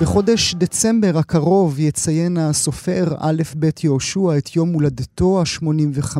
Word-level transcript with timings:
בחודש 0.00 0.54
דצמבר 0.54 1.18
הקרוב 1.18 1.80
יציין 1.80 2.36
הסופר 2.36 3.14
א' 3.18 3.42
ב' 3.58 3.68
יהושע 3.84 4.38
את 4.38 4.56
יום 4.56 4.72
הולדתו 4.72 5.40
ה-85. 5.40 6.16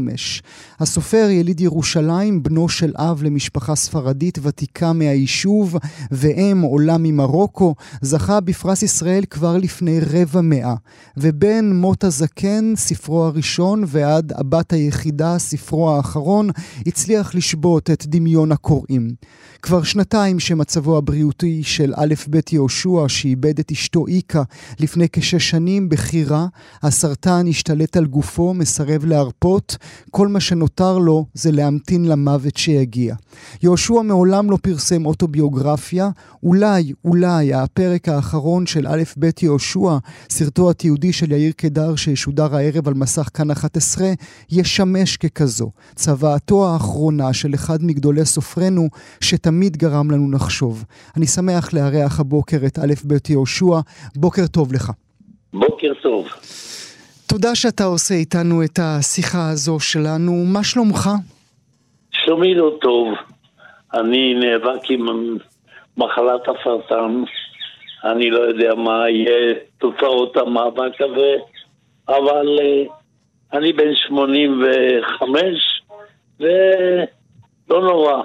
הסופר 0.81 1.29
יליד 1.31 1.61
ירושלים, 1.61 2.43
בנו 2.43 2.69
של 2.69 2.93
אב 2.97 3.23
למשפחה 3.23 3.75
ספרדית 3.75 4.39
ותיקה 4.43 4.93
מהיישוב 4.93 5.77
ואם 6.11 6.61
עולה 6.63 6.97
ממרוקו, 6.99 7.75
זכה 8.03 8.41
בפרס 8.41 8.83
ישראל 8.83 9.25
כבר 9.31 9.57
לפני 9.57 10.01
רבע 10.01 10.41
מאה. 10.41 10.75
ובין 11.17 11.77
מות 11.77 12.05
הזקן, 12.05 12.73
ספרו 12.77 13.25
הראשון, 13.25 13.85
ועד 13.87 14.33
הבת 14.37 14.73
היחידה, 14.73 15.39
ספרו 15.39 15.91
האחרון, 15.91 16.51
הצליח 16.87 17.35
לשבות 17.35 17.91
את 17.91 18.07
דמיון 18.07 18.53
הקוראים. 18.53 19.15
כבר 19.63 19.83
שנתיים 19.83 20.41
שמצבו 20.41 20.97
הבריאותי 20.99 21.63
של 21.63 21.93
א' 21.97 22.15
ב' 22.31 22.39
יהושע, 22.53 23.05
שאיבד 23.09 23.64
את 23.67 23.71
אשתו 23.71 24.07
איקה 24.07 24.43
לפני 24.81 25.07
כשש 25.13 25.51
שנים 25.51 25.89
בחירה, 25.89 26.47
הסרטן 26.83 27.47
השתלט 27.49 27.97
על 27.97 28.07
גופו, 28.07 28.55
מסרב 28.55 29.05
להרפות, 29.05 29.77
כל 30.11 30.29
מה 30.29 30.41
שנותר 30.41 30.99
לו 30.99 31.27
זה 31.35 31.51
להמתין 31.53 32.05
למוות 32.05 32.57
שיגיע. 32.57 33.15
יהושע 33.63 34.03
מעולם 34.03 34.51
לא 34.51 34.59
פרסם 34.63 35.07
אוטוביוגרפיה, 35.07 36.11
אולי, 36.43 36.93
אולי 37.05 37.55
הפרק 37.55 38.09
האחרון 38.09 38.67
של 38.67 38.87
א' 38.87 39.03
ב' 39.19 39.31
יהושע, 39.43 39.99
סרטו 40.31 40.71
התיעודי 40.71 41.13
של 41.13 41.33
יאיר 41.33 41.53
קדר 41.57 41.97
שישודר 41.97 42.57
הערב 42.57 42.89
על 42.89 42.95
מסך 42.95 43.29
כאן 43.35 43.51
11, 43.51 44.13
ישמש 44.51 45.17
ככזו. 45.17 45.71
צוואתו 45.97 46.69
האחרונה 46.69 47.33
של 47.33 47.55
אחד 47.55 47.85
מגדולי 47.85 48.25
סופרינו, 48.25 48.89
שתמיד 49.21 49.77
גרם 49.77 50.11
לנו 50.11 50.31
לחשוב. 50.31 50.85
אני 51.17 51.27
שמח 51.27 51.73
לארח 51.73 52.21
הבוקר 52.21 52.67
את 52.67 52.79
א' 52.79 52.95
ב' 53.07 53.17
יהושע, 53.29 53.54
בוקר 54.17 54.47
טוב 54.53 54.73
לך. 54.73 54.91
בוקר 55.53 55.93
טוב. 56.03 56.29
תודה 57.27 57.55
שאתה 57.55 57.85
עושה 57.85 58.15
איתנו 58.15 58.65
את 58.65 58.79
השיחה 58.83 59.51
הזו 59.51 59.81
שלנו. 59.81 60.33
מה 60.53 60.65
שלומך? 60.65 61.11
שלומי 62.13 62.55
לא 62.55 62.79
טוב. 62.81 63.09
אני 63.95 64.35
נאבק 64.35 64.91
עם 64.91 65.37
מחלת 65.97 66.43
הסרטן. 66.49 67.23
אני 68.05 68.31
לא 68.31 68.41
יודע 68.41 68.75
מה 68.75 69.11
יהיה 69.11 69.55
תוצאות 69.79 70.37
המאבק 70.37 71.01
הזה, 71.01 71.35
אבל 72.09 72.59
uh, 72.59 72.93
אני 73.53 73.73
בן 73.73 73.95
85 74.09 75.83
ולא 76.41 77.81
נורא. 77.83 78.23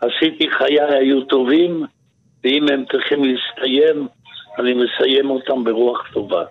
עשיתי 0.00 0.50
חיי 0.50 0.80
היו 0.80 1.24
טובים, 1.24 1.84
ואם 2.44 2.66
הם 2.72 2.84
צריכים 2.92 3.24
להסתיים, 3.24 4.08
אני 4.58 4.74
מסיים 4.74 5.30
אותם 5.30 5.64
ברוח 5.64 6.12
טובה. 6.12 6.44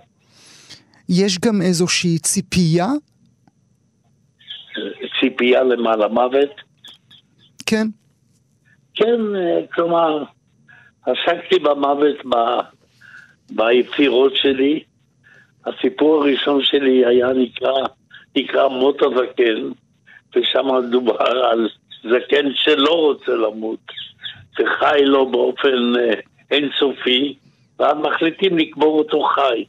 יש 1.10 1.40
גם 1.40 1.62
איזושהי 1.62 2.20
ציפייה? 2.20 2.88
ציפייה 5.20 5.64
למה? 5.64 5.96
למוות? 5.96 6.50
כן. 7.66 7.88
כן, 8.96 9.20
כלומר, 9.74 10.24
עסקתי 11.06 11.60
במוות 11.60 12.26
ב... 12.26 12.36
ביצירות 13.52 14.36
שלי. 14.36 14.84
הסיפור 15.66 16.24
הראשון 16.24 16.64
שלי 16.64 17.06
היה 17.06 17.28
נקרא, 17.34 17.74
נקרא 18.36 18.68
מות 18.68 19.02
הזקן, 19.02 19.70
ושם 20.36 20.68
דובר 20.92 21.22
על 21.22 21.70
זקן 22.04 22.46
שלא 22.56 22.94
רוצה 22.94 23.32
למות, 23.32 23.80
וחי 24.60 25.06
לו 25.06 25.32
באופן 25.32 26.00
אה, 26.00 26.14
אינסופי, 26.52 27.36
ואז 27.82 27.98
מחליטים 27.98 28.58
לקבור 28.58 28.98
אותו 28.98 29.24
חי. 29.24 29.66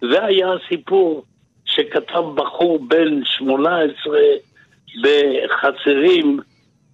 זה 0.00 0.24
היה 0.24 0.52
הסיפור 0.52 1.24
שכתב 1.64 2.22
בחור 2.34 2.78
בן 2.88 3.24
18 3.24 4.18
בחצרים 5.02 6.40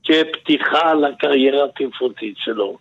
כפתיחה 0.05 0.95
לקריירה 0.95 1.65
התפרותית 1.65 2.37
שלו. 2.39 2.79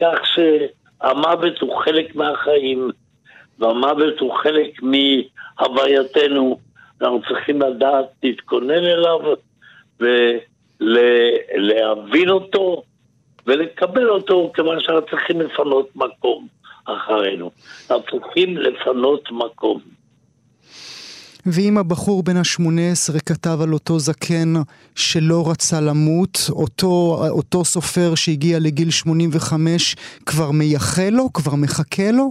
כך 0.00 0.18
שהמוות 0.24 1.60
הוא 1.60 1.76
חלק 1.76 2.14
מהחיים, 2.14 2.90
והמוות 3.58 4.20
הוא 4.20 4.34
חלק 4.34 4.80
מהווייתנו. 4.82 6.58
אנחנו 7.00 7.20
צריכים 7.28 7.62
לדעת 7.62 8.06
להתכונן 8.22 8.84
אליו 8.84 9.20
ולהבין 10.80 12.28
אותו 12.28 12.82
ולקבל 13.46 14.10
אותו, 14.10 14.50
כיוון 14.54 14.80
שאנחנו 14.80 15.06
צריכים 15.06 15.40
לפנות 15.40 15.88
מקום. 15.96 16.57
אחרינו. 16.96 17.50
צריכים 17.86 18.56
לפנות 18.56 19.22
מקום. 19.32 19.80
ואם 21.46 21.78
הבחור 21.78 22.22
בן 22.22 22.36
ה-18 22.36 23.20
כתב 23.26 23.58
על 23.62 23.72
אותו 23.72 23.98
זקן 23.98 24.54
שלא 24.94 25.44
רצה 25.50 25.80
למות, 25.80 26.38
אותו, 26.50 27.16
אותו 27.30 27.64
סופר 27.64 28.14
שהגיע 28.14 28.58
לגיל 28.60 28.90
85 28.90 29.96
כבר 30.26 30.50
מייחל 30.50 31.10
לו? 31.10 31.32
כבר 31.34 31.52
מחכה 31.54 32.10
לו? 32.12 32.30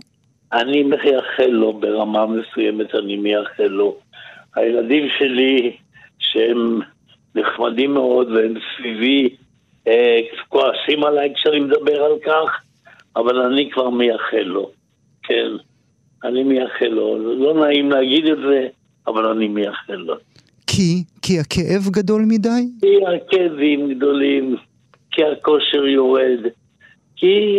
אני 0.53 0.83
מייחל 0.83 1.49
לו 1.49 1.73
ברמה 1.73 2.25
מסוימת, 2.25 2.95
אני 2.95 3.17
מייחל 3.17 3.67
לו. 3.67 3.97
הילדים 4.55 5.07
שלי, 5.19 5.77
שהם 6.19 6.79
נחמדים 7.35 7.93
מאוד 7.93 8.31
והם 8.31 8.53
סביבי, 8.77 9.29
אה, 9.87 10.19
כועסים 10.49 11.03
עליי 11.03 11.33
כשאני 11.35 11.59
מדבר 11.59 12.03
על 12.03 12.13
כך, 12.25 12.61
אבל 13.17 13.41
אני 13.41 13.69
כבר 13.71 13.89
מייחל 13.89 14.43
לו, 14.45 14.71
כן. 15.23 15.51
אני 16.23 16.43
מייחל 16.43 16.87
לו. 16.87 17.35
לא 17.35 17.53
נעים 17.53 17.91
להגיד 17.91 18.25
את 18.25 18.37
זה, 18.37 18.67
אבל 19.07 19.25
אני 19.25 19.47
מייחל 19.47 19.95
לו. 19.95 20.15
כי? 20.67 21.03
כי 21.21 21.39
הכאב 21.39 21.91
גדול 21.91 22.21
מדי? 22.27 22.63
כי 22.81 22.95
הכאבים 23.15 23.93
גדולים, 23.93 24.55
כי 25.11 25.21
הכושר 25.23 25.85
יורד, 25.85 26.39
כי 27.15 27.57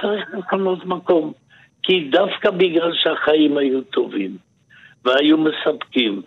צריך 0.00 0.24
לפנות 0.38 0.86
מקום. 0.86 1.32
כי 1.82 2.08
דווקא 2.10 2.50
בגלל 2.50 2.92
שהחיים 2.94 3.56
היו 3.56 3.80
טובים 3.82 4.36
והיו 5.04 5.38
מספקים, 5.38 6.22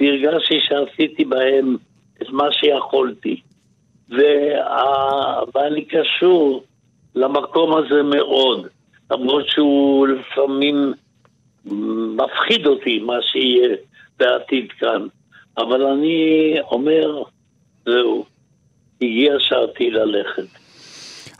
והרגשתי 0.00 0.58
שעשיתי 0.60 1.24
בהם 1.24 1.76
את 2.22 2.28
מה 2.30 2.44
שיכולתי, 2.52 3.40
וה... 4.08 5.40
ואני 5.54 5.84
קשור 5.84 6.64
למקום 7.16 7.76
הזה 7.76 8.02
מאוד, 8.02 8.66
למרות 9.10 9.48
שהוא 9.48 10.08
לפעמים 10.08 10.92
מפחיד 12.16 12.66
אותי 12.66 12.98
מה 12.98 13.14
שיהיה 13.22 13.76
בעתיד 14.18 14.72
כאן. 14.78 15.06
אבל 15.58 15.82
אני 15.82 16.54
אומר, 16.70 17.22
זהו, 17.84 18.24
הגיע 19.02 19.34
שעתי 19.38 19.90
ללכת. 19.90 20.66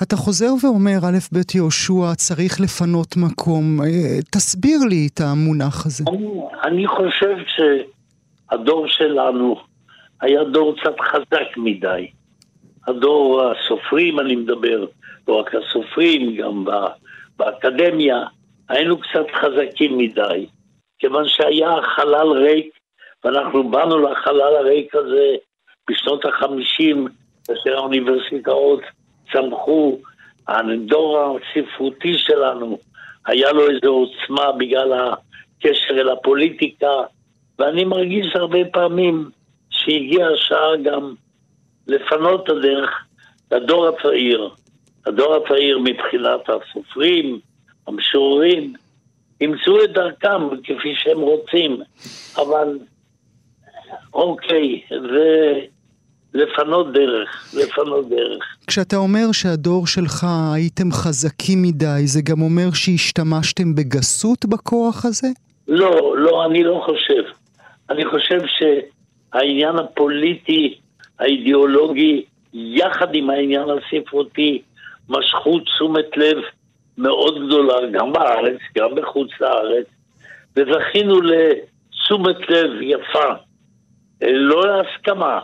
אתה 0.03 0.17
חוזר 0.17 0.51
ואומר, 0.63 0.99
א' 1.05 1.19
ב' 1.33 1.55
יהושע, 1.55 2.15
צריך 2.15 2.61
לפנות 2.61 3.17
מקום. 3.17 3.81
אה, 3.83 3.87
תסביר 4.31 4.79
לי 4.89 5.09
את 5.15 5.21
המונח 5.21 5.87
הזה. 5.87 6.05
אני, 6.09 6.29
אני 6.63 6.87
חושב 6.87 7.37
שהדור 7.47 8.89
שלנו 8.89 9.57
היה 10.21 10.45
דור 10.45 10.75
קצת 10.81 11.01
חזק 11.01 11.57
מדי. 11.57 12.07
הדור 12.87 13.43
הסופרים, 13.43 14.21
אני 14.21 14.37
מדבר, 14.37 14.87
לא 15.29 15.35
רק 15.35 15.55
הסופרים, 15.55 16.37
גם 16.37 16.65
באקדמיה, 17.37 18.25
היינו 18.69 18.99
קצת 18.99 19.27
חזקים 19.35 19.99
מדי, 19.99 20.47
כיוון 20.99 21.29
שהיה 21.29 21.71
חלל 21.83 22.29
ריק, 22.33 22.79
ואנחנו 23.25 23.71
באנו 23.71 23.99
לחלל 23.99 24.57
הריק 24.57 24.95
הזה 24.95 25.35
בשנות 25.91 26.25
החמישים, 26.25 27.09
כאשר 27.47 27.77
האוניברסיטאות 27.77 28.81
צמחו, 29.33 29.99
הדור 30.49 31.39
הספרותי 31.39 32.19
שלנו, 32.19 32.79
היה 33.27 33.53
לו 33.53 33.71
איזו 33.71 33.89
עוצמה 33.91 34.53
בגלל 34.53 34.93
הקשר 34.93 35.95
אל 35.95 36.09
הפוליטיקה, 36.09 36.93
ואני 37.59 37.85
מרגיש 37.85 38.37
הרבה 38.37 38.59
פעמים 38.73 39.31
שהגיעה 39.71 40.33
השעה 40.33 40.77
גם 40.85 41.15
לפנות 41.87 42.45
את 42.45 42.49
הדרך 42.49 42.91
לדור 43.53 43.89
הצעיר, 43.89 44.51
הדור 45.07 45.35
הצעיר 45.35 45.79
מבחינת 45.79 46.41
הסופרים, 46.49 47.41
המשוררים, 47.87 48.75
ימצאו 49.41 49.85
את 49.85 49.93
דרכם 49.93 50.57
כפי 50.65 50.95
שהם 50.95 51.21
רוצים, 51.21 51.81
אבל 52.37 52.79
אוקיי, 54.15 54.81
זה 54.91 55.61
לפנות 56.35 56.93
דרך, 56.93 57.55
לפנות 57.55 58.09
דרך. 58.09 58.57
כשאתה 58.67 58.97
אומר 58.97 59.33
שהדור 59.33 59.87
שלך 59.87 60.27
הייתם 60.55 60.93
חזקים 60.93 61.63
מדי, 61.63 62.07
זה 62.07 62.21
גם 62.23 62.41
אומר 62.41 62.73
שהשתמשתם 62.75 63.75
בגסות 63.75 64.45
בכוח 64.45 65.05
הזה? 65.05 65.29
לא, 65.69 66.15
לא, 66.19 66.45
אני 66.45 66.65
לא 66.65 66.83
חושב. 66.87 67.23
אני 67.91 68.05
חושב 68.05 68.41
שהעניין 68.47 69.77
הפוליטי, 69.79 70.79
האידיאולוגי, 71.19 72.25
יחד 72.55 73.15
עם 73.15 73.31
העניין 73.31 73.65
הספרותי, 73.71 74.63
משכו 75.09 75.61
תשומת 75.61 76.17
לב 76.17 76.37
מאוד 76.99 77.47
גדולה, 77.47 77.75
גם 77.93 78.13
בארץ, 78.13 78.59
גם 78.79 78.95
בחוץ 78.95 79.31
לארץ, 79.41 79.87
וזכינו 80.57 81.21
לתשומת 81.21 82.51
לב 82.51 82.83
יפה, 82.83 83.33
לא 84.23 84.63
להסכמה, 84.67 85.41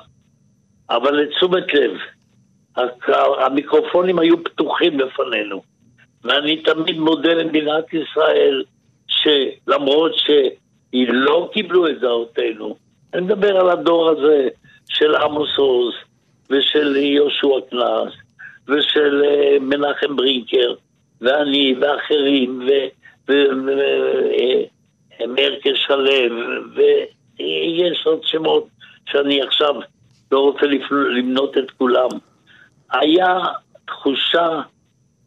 אבל 0.91 1.17
לתשומת 1.17 1.75
לב. 1.75 1.91
המיקרופונים 3.39 4.19
היו 4.19 4.45
פתוחים 4.45 4.99
בפנינו, 4.99 5.63
ואני 6.25 6.63
תמיד 6.63 6.99
מודה 6.99 7.35
למדינת 7.35 7.85
ישראל 7.95 8.65
שלמרות 9.07 10.13
שהיא 10.15 11.09
לא 11.09 11.51
קיבלו 11.53 11.89
את 11.89 12.01
דעותינו, 12.01 12.77
אני 13.15 13.23
מדבר 13.23 13.57
על 13.57 13.71
הדור 13.71 14.11
הזה 14.11 14.49
של 14.89 15.15
עמוס 15.15 15.59
עוז 15.59 15.95
ושל 16.51 16.97
יהושע 16.97 17.61
קנס 17.71 18.13
ושל 18.69 19.23
אה, 19.25 19.57
מנחם 19.61 20.17
ברינקר 20.17 20.75
ואני 21.21 21.75
ואחרים 21.81 22.69
ומרקל 25.21 25.75
שלו 25.75 26.37
ויש 26.75 28.07
עוד 28.07 28.25
שמות 28.25 28.67
שאני 29.07 29.43
עכשיו 29.43 29.75
לא 30.33 30.41
רוצה 30.41 30.67
למנות 30.91 31.59
את 31.59 31.71
כולם. 31.71 32.09
היה 32.93 33.39
תחושה 33.87 34.61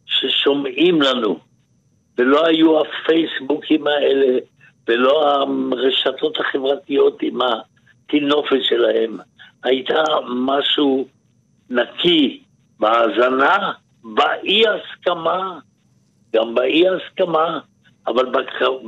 ששומעים 0.06 1.02
לנו, 1.02 1.38
ולא 2.18 2.46
היו 2.46 2.80
הפייסבוקים 2.80 3.86
האלה, 3.86 4.38
ולא 4.88 5.44
הרשתות 5.72 6.40
החברתיות 6.40 7.22
עם 7.22 7.38
הטינופת 7.42 8.62
שלהם. 8.62 9.18
הייתה 9.66 10.02
משהו 10.28 11.06
נקי 11.70 12.42
בהאזנה, 12.80 13.72
באי 14.04 14.62
הסכמה, 14.68 15.58
גם 16.36 16.54
באי 16.54 16.84
הסכמה, 16.88 17.58
אבל 18.06 18.26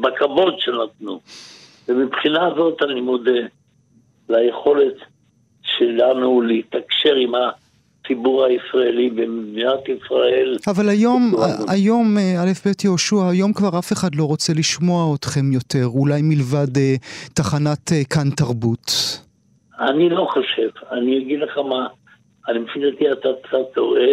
בכבוד 0.00 0.54
שנתנו. 0.58 1.20
ומבחינה 1.88 2.48
זאת 2.56 2.82
אני 2.82 3.00
מודה 3.00 3.40
ליכולת 4.28 4.94
שלנו 5.62 6.40
להתקשר 6.40 7.14
עם 7.14 7.32
הציבור 7.34 8.44
הישראלי 8.44 9.10
במדינת 9.10 9.88
ישראל. 9.88 10.56
אבל 10.66 10.88
היום, 10.88 11.34
היום, 11.68 12.18
אה, 12.18 12.42
א' 12.42 12.52
ב' 12.66 12.84
יהושע, 12.84 13.28
היום 13.30 13.52
כבר 13.52 13.78
אף 13.78 13.92
אחד 13.92 14.14
לא 14.14 14.24
רוצה 14.24 14.52
לשמוע 14.52 15.14
אתכם 15.14 15.52
יותר, 15.52 15.86
אולי 15.86 16.22
מלבד 16.22 16.76
אה, 16.76 16.94
תחנת 17.34 17.92
אה, 17.92 18.04
כאן 18.04 18.30
תרבות. 18.30 19.18
אני 19.80 20.08
לא 20.08 20.28
חושב, 20.30 20.68
אני 20.90 21.18
אגיד 21.18 21.40
לך 21.40 21.58
מה, 21.58 21.86
אני 22.48 22.58
לפי 22.58 22.80
דעתי 22.80 23.12
אתה 23.12 23.28
קצת 23.42 23.74
טועה, 23.74 24.10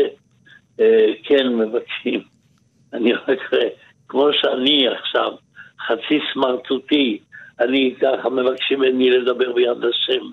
אה, 0.80 1.14
כן 1.24 1.48
מבקשים, 1.48 2.22
אני 2.94 3.14
רק, 3.14 3.40
כמו 4.08 4.28
שאני 4.34 4.88
עכשיו, 4.88 5.32
חצי 5.88 6.20
סמרטוטי, 6.34 7.20
אני 7.60 7.96
ככה 8.02 8.30
מבקשים 8.30 8.80
ממני 8.80 9.10
לדבר 9.10 9.54
ביד 9.54 9.86
השם. 9.86 10.26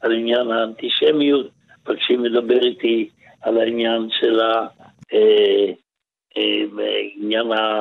על 0.00 0.12
עניין 0.12 0.50
האנטישמיות, 0.50 1.46
מבקשים 1.88 2.24
לדבר 2.24 2.62
איתי 2.62 3.08
על 3.42 3.58
העניין 3.58 4.08
של 4.20 4.40
ה... 4.40 4.66
אה, 5.12 5.72
אה, 6.36 6.62
עניין 7.14 7.52
ה... 7.52 7.80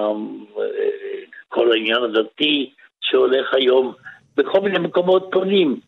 כל 1.48 1.72
העניין 1.72 2.04
הדתי 2.04 2.70
שהולך 3.02 3.54
היום, 3.54 3.94
בכל 4.38 4.62
מיני 4.62 4.80
מקומות 4.80 5.30
פונים 5.32 5.80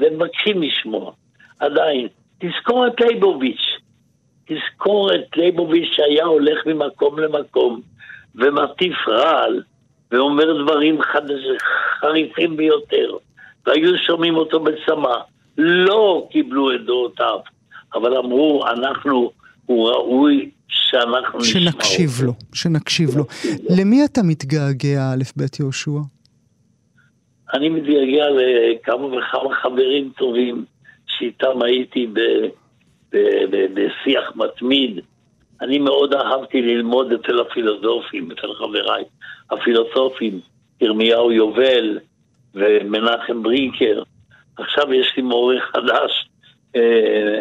ומבקשים 0.00 0.62
לשמוע. 0.62 1.12
עדיין, 1.60 2.08
תזכור 2.38 2.86
את 2.86 3.00
ליבוביץ', 3.00 3.66
תזכור 4.46 5.14
את 5.14 5.36
ליבוביץ' 5.36 5.88
שהיה 5.92 6.24
הולך 6.24 6.66
ממקום 6.66 7.18
למקום 7.18 7.80
ומטיף 8.34 8.96
רעל 9.08 9.62
ואומר 10.12 10.62
דברים 10.64 10.98
חריפים 12.00 12.56
ביותר. 12.56 13.16
והיו 13.66 13.98
שומעים 13.98 14.36
אותו 14.36 14.60
בצמא. 14.60 15.14
לא 15.58 16.28
קיבלו 16.30 16.74
את 16.74 16.86
דעותיו, 16.86 17.38
אבל 17.94 18.16
אמרו, 18.16 18.64
אנחנו, 18.66 19.30
הוא 19.66 19.88
ראוי 19.88 20.50
שאנחנו 20.68 21.38
נשמע 21.38 21.60
אותו. 21.60 21.70
שנקשיב 21.70 22.10
לו, 22.22 22.32
שנקשיב 22.54 23.16
לו. 23.16 23.24
למי 23.70 24.04
אתה 24.04 24.22
מתגעגע, 24.22 25.12
א' 25.12 25.22
ב' 25.36 25.44
יהושע? 25.60 25.90
אני 27.54 27.68
מתגעגע 27.68 28.26
לכמה 28.30 29.06
וכמה 29.06 29.54
חברים 29.54 30.10
טובים 30.18 30.64
שאיתם 31.06 31.62
הייתי 31.62 32.06
בשיח 33.74 34.32
מתמיד. 34.36 35.00
אני 35.60 35.78
מאוד 35.78 36.14
אהבתי 36.14 36.62
ללמוד 36.62 37.12
אצל 37.12 37.40
הפילוסופים, 37.40 38.30
אצל 38.30 38.54
חבריי 38.54 39.04
הפילוסופים, 39.50 40.40
ירמיהו 40.80 41.32
יובל, 41.32 41.98
ומנחם 42.54 43.42
ברינקר. 43.42 44.02
עכשיו 44.58 44.94
יש 44.94 45.12
לי 45.16 45.22
מורה 45.22 45.56
חדש, 45.60 46.28
אה, 46.76 47.40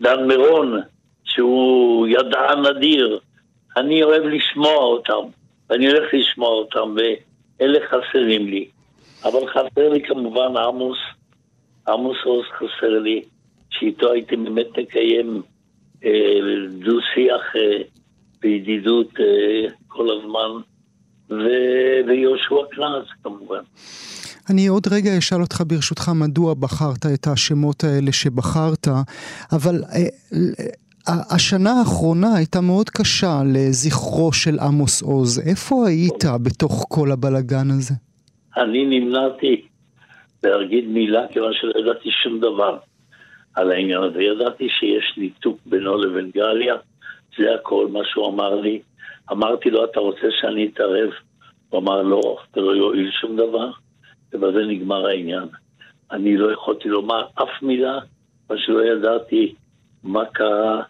דן 0.00 0.26
מירון, 0.26 0.80
שהוא 1.24 2.06
ידען 2.08 2.66
אדיר. 2.66 3.18
אני 3.76 4.02
אוהב 4.02 4.22
לשמוע 4.22 4.74
אותם, 4.76 5.22
ואני 5.70 5.86
הולך 5.86 6.14
לשמוע 6.14 6.48
אותם, 6.48 6.94
ואלה 6.96 7.78
חסרים 7.88 8.46
לי. 8.46 8.68
אבל 9.24 9.46
חסר 9.46 9.88
לי 9.88 10.02
כמובן 10.08 10.56
עמוס, 10.56 10.98
עמוס 11.88 12.16
עוז 12.24 12.44
חסר 12.56 12.98
לי, 12.98 13.22
שאיתו 13.70 14.12
הייתי 14.12 14.36
באמת 14.36 14.78
מקיים 14.78 15.42
אה, 16.04 16.10
דו-שיח 16.68 17.56
אה, 17.56 17.82
בידידות 18.40 19.10
אה, 19.20 19.70
כל 19.88 20.06
הזמן, 20.10 20.62
ו- 21.30 22.08
ויהושע 22.08 22.66
קנז 22.70 23.06
כמובן. 23.22 23.62
אני 24.50 24.66
עוד 24.66 24.86
רגע 24.90 25.18
אשאל 25.18 25.40
אותך 25.40 25.62
ברשותך 25.66 26.08
מדוע 26.14 26.54
בחרת 26.54 27.06
את 27.14 27.26
השמות 27.26 27.84
האלה 27.84 28.12
שבחרת, 28.12 28.88
אבל 29.52 29.82
אה, 29.84 29.98
אה, 31.08 31.14
השנה 31.30 31.72
האחרונה 31.72 32.34
הייתה 32.34 32.60
מאוד 32.60 32.90
קשה 32.90 33.42
לזכרו 33.46 34.32
של 34.32 34.58
עמוס 34.58 35.02
עוז. 35.02 35.38
איפה 35.38 35.88
היית 35.88 36.24
בתוך 36.42 36.84
כל 36.88 37.12
הבלגן 37.12 37.70
הזה? 37.70 37.94
אני 38.56 38.84
נמנעתי 38.84 39.66
להגיד 40.42 40.88
מילה 40.88 41.28
כיוון 41.28 41.52
שלא 41.54 41.72
ידעתי 41.80 42.10
שום 42.10 42.40
דבר 42.40 42.78
על 43.54 43.70
העניין 43.70 44.02
הזה. 44.02 44.22
ידעתי 44.22 44.68
שיש 44.68 45.14
ניתוק 45.16 45.58
בינו 45.66 45.96
לבין 45.96 46.30
גליה, 46.30 46.76
זה 47.38 47.54
הכל 47.54 47.86
מה 47.92 48.00
שהוא 48.04 48.28
אמר 48.28 48.60
לי. 48.60 48.82
אמרתי 49.32 49.70
לו, 49.70 49.84
אתה 49.84 50.00
רוצה 50.00 50.26
שאני 50.40 50.66
אתערב? 50.74 51.10
הוא 51.68 51.80
אמר, 51.80 52.02
לא, 52.02 52.36
זה 52.54 52.60
לא 52.60 52.76
יועיל 52.76 53.10
שום 53.20 53.36
דבר. 53.36 53.70
ובזה 54.32 54.58
נגמר 54.68 55.06
העניין. 55.06 55.48
אני 56.10 56.36
לא 56.36 56.52
יכולתי 56.52 56.88
לומר 56.88 57.26
אף 57.34 57.62
מילה, 57.62 57.98
מה 58.50 58.56
שלא 58.58 58.84
ידעתי 58.84 59.54
מה 60.04 60.24
קרה 60.24 60.82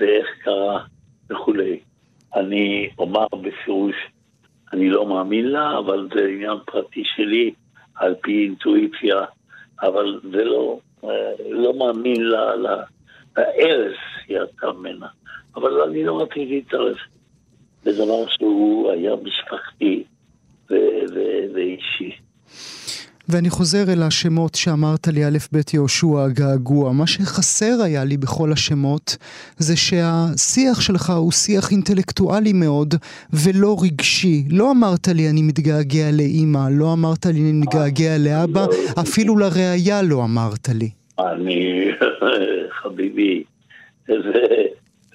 ואיך 0.00 0.26
קרה 0.42 0.84
וכולי. 1.30 1.78
אני 2.34 2.88
אומר 2.98 3.26
בפירוש, 3.42 3.94
אני 4.74 4.90
לא 4.90 5.06
מאמין 5.06 5.46
לה, 5.46 5.78
אבל 5.78 6.08
זה 6.14 6.20
עניין 6.20 6.58
פרטי 6.66 7.02
שלי, 7.04 7.54
על 7.94 8.14
פי 8.22 8.44
אינטואיציה, 8.44 9.24
אבל 9.82 10.20
זה 10.32 10.44
לא, 10.44 10.78
לא 11.50 11.74
מאמין 11.74 12.22
לה, 12.22 12.56
לה, 12.56 12.82
להרס 13.36 13.96
יצא 14.28 14.72
ממנה. 14.72 15.06
אבל 15.56 15.80
אני 15.80 16.04
לא 16.04 16.22
רציתי 16.22 16.46
להתערב 16.46 16.96
בדבר 17.84 18.28
שהוא 18.28 18.90
היה 18.90 19.12
משפחתי 19.22 20.04
ואישי. 21.54 22.16
ואני 23.28 23.50
חוזר 23.50 23.92
אל 23.92 24.02
השמות 24.02 24.54
שאמרת 24.54 25.08
לי, 25.08 25.24
א' 25.24 25.38
ב' 25.52 25.60
יהושע, 25.74 26.24
הגעגוע. 26.24 26.92
מה 26.92 27.06
שחסר 27.06 27.82
היה 27.84 28.04
לי 28.04 28.16
בכל 28.16 28.52
השמות, 28.52 29.16
זה 29.56 29.76
שהשיח 29.76 30.80
שלך 30.80 31.10
הוא 31.10 31.32
שיח 31.32 31.70
אינטלקטואלי 31.70 32.52
מאוד, 32.52 32.94
ולא 33.32 33.76
רגשי. 33.82 34.44
לא 34.50 34.70
אמרת 34.70 35.08
לי 35.08 35.30
אני 35.30 35.42
מתגעגע 35.42 36.10
לאימא, 36.12 36.68
לא 36.70 36.92
אמרת 36.92 37.26
לי 37.26 37.40
אני 37.40 37.52
מתגעגע 37.52 38.18
לאבא, 38.18 38.66
אפילו 39.00 39.38
לראייה 39.38 40.02
לא 40.02 40.24
אמרת 40.24 40.68
לי. 40.68 40.90
אני, 41.18 41.88
חביבי, 42.82 43.44
זה 44.08 44.46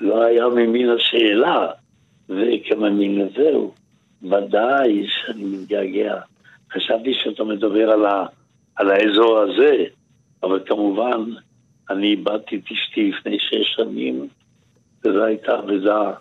לא 0.01 0.23
היה 0.23 0.47
ממין 0.47 0.89
השאלה, 0.89 1.67
וכממין 2.29 3.29
זהו, 3.37 3.73
ודאי 4.23 5.05
שאני 5.07 5.43
מתגעגע. 5.43 6.15
חשבתי 6.73 7.13
שאתה 7.13 7.43
מדבר 7.43 7.91
על, 7.91 8.05
ה, 8.05 8.25
על 8.75 8.91
האזור 8.91 9.39
הזה, 9.39 9.83
אבל 10.43 10.63
כמובן, 10.65 11.23
אני 11.89 12.07
איבדתי 12.07 12.55
את 12.55 12.71
אשתי 12.71 13.11
לפני 13.11 13.39
שש 13.39 13.75
שנים, 13.75 14.27
וזו 15.05 15.23
הייתה 15.23 15.59
אבדה 15.59 16.11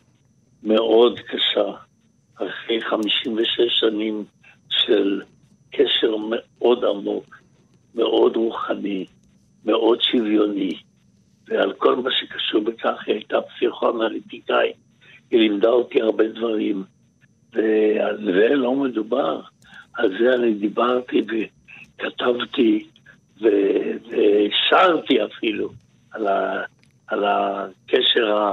מאוד 0.62 1.20
קשה, 1.20 1.70
אחרי 2.34 2.80
56 2.80 3.60
שנים 3.80 4.24
של 4.68 5.22
קשר 5.70 6.16
מאוד 6.30 6.84
עמוק, 6.84 7.38
מאוד 7.94 8.36
רוחני, 8.36 9.06
מאוד 9.64 9.98
שוויוני, 10.02 10.74
ועל 11.48 11.72
כל 11.72 11.96
מה 11.96 12.10
שקשור 12.10 12.60
בכך 12.60 13.02
היא 13.06 13.14
הייתה 13.14 13.36
פסיכואנליטיקאית 13.40 14.76
היא 15.30 15.40
לימדה 15.40 15.68
אותי 15.68 16.02
הרבה 16.02 16.28
דברים, 16.28 16.84
ועל 17.52 18.24
זה 18.24 18.48
לא 18.54 18.74
מדובר. 18.74 19.40
על 19.98 20.18
זה 20.18 20.34
אני 20.34 20.54
דיברתי 20.54 21.22
וכתבתי 21.22 22.86
ושרתי 23.36 25.24
אפילו 25.24 25.70
על, 26.10 26.26
ה, 26.26 26.62
על 27.06 27.24
הקשר 27.24 28.52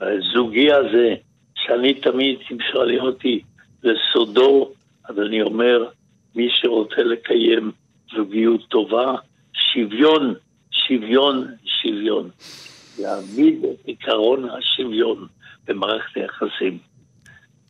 הזוגי 0.00 0.72
הזה, 0.72 1.14
שאני 1.54 1.94
תמיד, 1.94 2.38
אם 2.52 2.58
שואלים 2.72 3.00
אותי, 3.00 3.42
זה 3.82 3.88
סודו, 4.12 4.70
אז 5.04 5.18
אני 5.18 5.42
אומר, 5.42 5.88
מי 6.34 6.48
שרוצה 6.50 7.02
לקיים 7.02 7.72
זוגיות 8.16 8.68
טובה, 8.68 9.14
שוויון, 9.52 10.34
שוויון, 10.70 11.46
שוויון. 11.64 12.30
להעמיד 12.98 13.64
את 13.64 13.86
עיקרון 13.86 14.48
השוויון 14.50 15.26
במערכת 15.66 16.16
היחסים. 16.16 16.78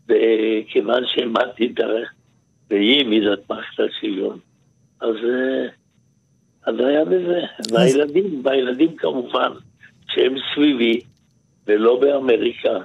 וכיוון 0.08 1.02
שהעמדתי 1.06 1.68
דרך, 1.68 2.12
והיא 2.70 2.98
העמידה 2.98 3.32
את 3.32 3.50
מערכת 3.50 3.80
השוויון, 3.80 4.38
אז, 5.00 5.14
אה, 5.24 5.68
אז 6.66 6.74
היה 6.80 7.04
בזה. 7.04 7.40
והילדים, 7.72 8.40
והילדים 8.44 8.96
כמובן, 8.96 9.52
שהם 10.08 10.34
סביבי, 10.54 11.00
ולא 11.66 12.00
באמריקה, 12.00 12.78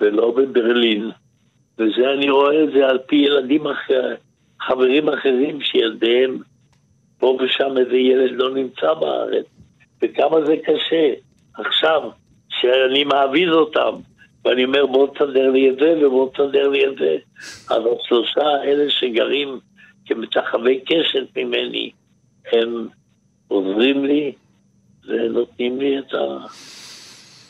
ולא 0.00 0.30
בברלין, 0.30 1.10
וזה 1.78 2.12
אני 2.14 2.30
רואה 2.30 2.64
את 2.64 2.72
זה 2.72 2.88
על 2.88 2.98
פי 3.06 3.16
ילדים 3.16 3.66
אחרים, 3.66 4.16
חברים 4.60 5.08
אחרים 5.08 5.60
שילדיהם 5.60 6.38
פה 7.18 7.38
ושם 7.40 7.78
איזה 7.78 7.96
ילד 7.96 8.30
לא 8.32 8.54
נמצא 8.54 8.94
בארץ, 8.94 9.46
וכמה 10.02 10.44
זה 10.46 10.54
קשה. 10.64 11.12
עכשיו, 11.54 12.10
שאני 12.48 13.04
מעביד 13.04 13.48
אותם, 13.48 13.94
ואני 14.44 14.64
אומר 14.64 14.86
בוא 14.86 15.06
תסדר 15.14 15.50
לי 15.50 15.70
את 15.70 15.76
זה 15.76 16.06
ובוא 16.06 16.28
תסדר 16.30 16.68
לי 16.68 16.86
את 16.86 16.98
זה, 16.98 17.16
אז 17.70 17.82
השלושה 18.00 18.46
האלה 18.62 18.90
שגרים 18.90 19.60
כמתחווי 20.06 20.80
קשת 20.86 21.36
ממני, 21.36 21.90
הם 22.52 22.88
עוזרים 23.48 24.04
לי 24.04 24.32
ונותנים 25.08 25.80
לי 25.80 25.98
את, 25.98 26.14
ה, 26.14 26.46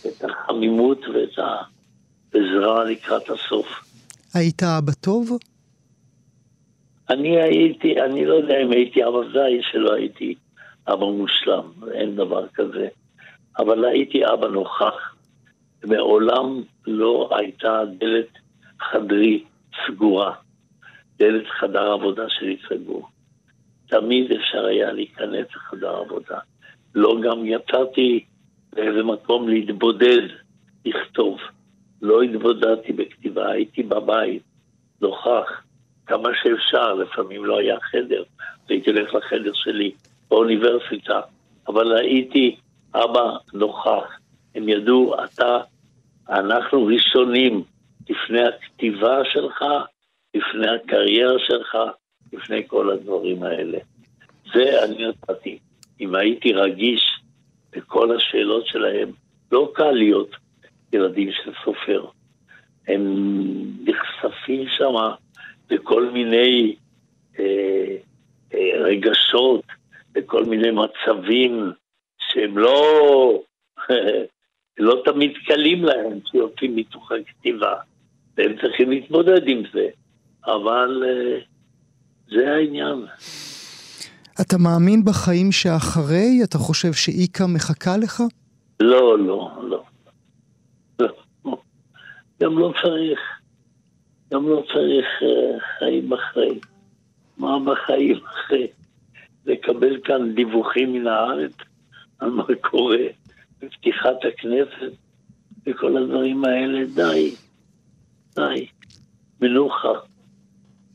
את 0.07 0.25
החמימות 0.25 1.01
ואת 1.15 1.39
העזרה 1.39 2.85
לקראת 2.85 3.31
הסוף. 3.31 3.67
היית 4.35 4.63
אבא 4.63 4.93
טוב? 4.93 5.39
אני 7.11 7.41
הייתי, 7.41 8.01
אני 8.01 8.25
לא 8.25 8.35
יודע 8.35 8.63
אם 8.63 8.71
הייתי 8.71 9.05
אבא 9.05 9.21
זי 9.33 9.63
שלא 9.73 9.95
הייתי 9.95 10.35
אבא 10.89 11.07
מושלם, 11.07 11.73
אין 11.93 12.17
דבר 12.17 12.47
כזה. 12.55 12.89
אבל 13.59 13.85
הייתי 13.85 14.27
אבא 14.27 14.49
נוכח. 14.49 15.10
מעולם 15.85 16.63
לא 16.87 17.31
הייתה 17.37 17.83
דלת 17.99 18.29
חדרי 18.81 19.45
סגורה. 19.87 20.35
דלת 21.19 21.47
חדר 21.47 21.93
עבודה 21.93 22.25
שלי 22.29 22.57
סגור. 22.69 23.09
תמיד 23.87 24.33
אפשר 24.33 24.65
היה 24.65 24.93
להיכנס 24.93 25.47
לחדר 25.57 25.97
עבודה. 25.97 26.39
לא 26.95 27.17
גם 27.23 27.47
יצאתי 27.47 28.25
לאיזה 28.77 29.03
מקום 29.03 29.49
להתבודד, 29.49 30.23
לכתוב. 30.85 31.39
לא 32.03 32.23
התבודדתי 32.23 32.93
בכתיבה, 32.93 33.51
הייתי 33.51 33.83
בבית, 33.83 34.43
נוכח, 35.01 35.63
כמה 36.07 36.29
שאפשר, 36.43 36.95
לפעמים 36.95 37.45
לא 37.45 37.59
היה 37.59 37.81
חדר, 37.81 38.23
הייתי 38.69 38.91
הולך 38.91 39.15
לחדר 39.15 39.53
שלי 39.55 39.91
באוניברסיטה, 40.31 41.21
אבל 41.69 41.97
הייתי 41.97 42.57
אבא 42.95 43.37
נוכח. 43.53 44.19
הם 44.55 44.69
ידעו, 44.69 45.15
אתה, 45.25 45.59
אנחנו 46.31 46.87
ראשונים 46.87 47.63
לפני 48.11 48.43
הכתיבה 48.43 49.25
שלך, 49.25 49.65
לפני 50.35 50.69
הקריירה 50.71 51.39
שלך, 51.39 51.77
לפני 52.33 52.63
כל 52.67 52.91
הדברים 52.91 53.43
האלה. 53.43 53.79
זה 54.55 54.85
אני 54.85 55.09
נתתי. 55.09 55.59
אם 56.01 56.15
הייתי 56.15 56.53
רגיש 56.53 57.21
לכל 57.77 58.17
השאלות 58.17 58.67
שלהם, 58.67 59.13
לא 59.53 59.73
קל 59.75 59.91
להיות 59.91 60.31
ילדים 60.93 61.31
של 61.33 61.53
סופר. 61.65 62.07
הם 62.89 63.25
נחשפים 63.85 64.65
שם 64.69 64.95
לכל 65.71 66.11
מיני 66.11 66.77
אה, 67.39 67.97
אה, 68.55 68.71
רגשות, 68.81 69.65
לכל 70.17 70.45
מיני 70.45 70.71
מצבים 70.71 71.73
שהם 72.19 72.59
לא, 72.59 73.43
לא 74.81 75.03
תמיד 75.05 75.33
קלים 75.47 75.85
להם 75.85 76.19
שיוצאים 76.31 76.77
מתוך 76.77 77.13
הכתיבה, 77.13 77.75
והם 78.39 78.53
צריכים 78.61 78.91
להתמודד 78.91 79.49
עם 79.49 79.63
זה, 79.73 79.87
אבל 80.47 81.03
אה, 81.07 81.39
זה 82.31 82.53
העניין. 82.53 83.05
אתה 84.41 84.59
מאמין 84.59 85.05
בחיים 85.05 85.53
שאחרי? 85.53 86.41
אתה 86.45 86.59
חושב 86.59 86.93
שאיקה 86.93 87.45
מחכה 87.47 87.97
לך? 87.97 88.23
לא, 88.81 89.19
לא, 89.19 89.51
לא. 89.63 89.83
לא. 91.01 91.09
גם 92.43 92.59
לא 92.59 92.73
צריך. 92.83 93.21
גם 94.33 94.49
לא 94.49 94.65
צריך 94.73 95.07
uh, 95.21 95.61
חיים 95.79 96.13
אחרי. 96.13 96.61
מה 97.39 97.59
בחיים 97.59 98.17
אחרי? 98.27 98.67
לקבל 99.47 100.01
כאן 100.05 100.35
דיווחים 100.35 100.93
מן 100.93 101.07
הארץ 101.07 101.53
על 102.19 102.31
מה 102.31 102.45
קורה 102.61 103.07
בפתיחת 103.63 104.17
הכנסת 104.29 104.93
וכל 105.67 105.97
הדברים 105.97 106.45
האלה, 106.45 106.85
די, 106.95 107.35
די. 108.37 108.67
מנוחה. 109.41 109.89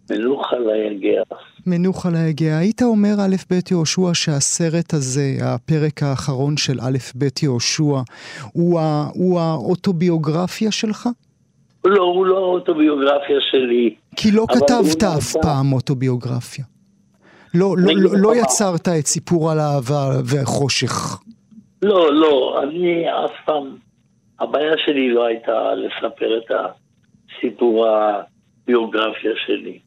מנוחה 0.10 0.56
ליגע. 0.60 1.22
מנוחה 1.68 2.10
ליגע. 2.10 2.58
היית 2.58 2.82
אומר 2.82 3.14
א' 3.20 3.36
ב' 3.52 3.60
יהושע 3.72 4.14
שהסרט 4.14 4.94
הזה, 4.94 5.38
הפרק 5.42 6.04
האחרון 6.04 6.58
של 6.58 6.80
א' 6.82 6.98
ב' 7.18 7.28
יהושע, 7.44 8.02
הוא, 8.54 8.80
הוא 9.14 9.40
האוטוביוגרפיה 9.40 10.72
שלך? 10.72 11.10
לא, 11.86 12.04
הוא 12.04 12.26
לא 12.26 12.38
האוטוביוגרפיה 12.38 13.38
שלי. 13.52 13.96
כי 14.16 14.32
לא 14.32 14.46
כתבת 14.50 15.04
אף 15.04 15.36
פעם 15.42 15.74
אוטוביוגרפיה. 15.74 16.66
לא, 17.54 17.76
לא, 17.78 17.94
לא, 17.96 18.10
לא 18.18 18.36
יצרת 18.36 18.88
את 18.88 19.08
סיפור 19.08 19.52
על 19.52 19.60
האהבה 19.60 20.10
והחושך. 20.26 21.18
לא, 21.86 22.14
לא, 22.14 22.64
אני 22.64 23.10
אף 23.10 23.32
פעם, 23.46 23.78
הבעיה 24.40 24.78
שלי 24.78 25.10
לא 25.10 25.26
הייתה 25.26 25.76
לספר 25.76 26.38
את 26.38 26.52
הסיפור 26.52 27.88
הביוגרפיה 27.88 29.32
שלי. 29.46 29.80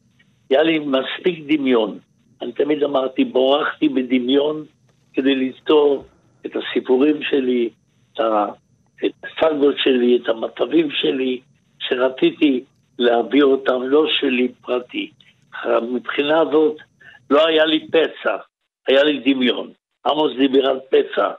היה 0.49 0.63
לי 0.63 0.79
מספיק 0.79 1.39
דמיון. 1.47 1.99
אני 2.41 2.51
תמיד 2.51 2.83
אמרתי, 2.83 3.23
בורחתי 3.25 3.89
בדמיון 3.89 4.65
כדי 5.13 5.35
לפתור 5.35 6.05
את 6.45 6.51
הסיפורים 6.55 7.23
שלי, 7.23 7.69
את 8.13 8.19
הסאגות 9.23 9.75
שלי, 9.77 10.19
את 10.23 10.29
המצבים 10.29 10.91
שלי, 10.91 11.41
שרציתי 11.79 12.63
להעביר 12.99 13.45
אותם, 13.45 13.83
לא 13.83 14.05
שלי 14.19 14.47
פרטי. 14.61 15.11
מבחינה 15.91 16.43
זאת, 16.51 16.77
לא 17.29 17.47
היה 17.47 17.65
לי 17.65 17.87
פצע, 17.87 18.37
היה 18.87 19.03
לי 19.03 19.33
דמיון. 19.33 19.71
עמוס 20.05 20.31
דיבר 20.37 20.69
על 20.69 20.79
פצע. 20.89 21.31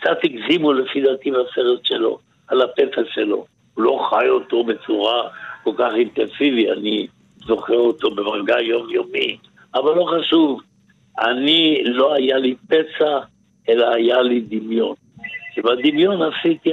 קצת 0.00 0.18
הגזימו 0.24 0.72
לפי 0.72 1.00
דעתי 1.00 1.30
בסרט 1.30 1.84
שלו, 1.84 2.18
על 2.48 2.62
הפצע 2.62 3.02
שלו. 3.12 3.46
הוא 3.74 3.84
לא 3.84 4.08
חי 4.10 4.28
אותו 4.28 4.64
בצורה 4.64 5.28
כל 5.64 5.72
כך 5.78 5.92
אינטנסיבי, 5.94 6.70
אני 6.70 7.06
זוכר 7.36 7.76
אותו 7.76 8.10
במגע 8.10 8.60
יומיומי, 8.60 9.36
אבל 9.74 9.94
לא 9.94 10.04
חשוב. 10.04 10.60
אני, 11.20 11.82
לא 11.84 12.14
היה 12.14 12.36
לי 12.36 12.54
פצע, 12.68 13.18
אלא 13.68 13.94
היה 13.94 14.22
לי 14.22 14.40
דמיון. 14.40 14.94
ובדמיון 15.56 16.22
עשיתי 16.22 16.70